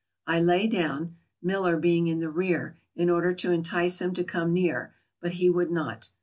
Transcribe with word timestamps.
I 0.25 0.39
lay 0.39 0.65
down 0.65 1.17
(Miller 1.43 1.77
being 1.77 2.07
in 2.07 2.21
the 2.21 2.31
rear) 2.31 2.75
in 2.95 3.07
order 3.07 3.35
to 3.35 3.51
entice 3.51 4.01
him 4.01 4.15
to 4.15 4.23
come 4.23 4.51
near, 4.51 4.95
but 5.21 5.33
he 5.33 5.47
would 5.47 5.69
not. 5.69 6.09